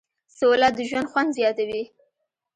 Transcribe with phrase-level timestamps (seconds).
[0.37, 1.83] سوله د ژوند خوند زیاتوي.